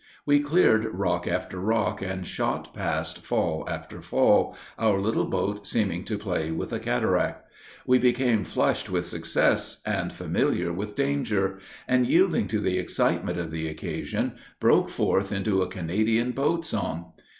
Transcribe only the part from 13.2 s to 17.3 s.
of the occasion, broke forth into a Canadian boat song.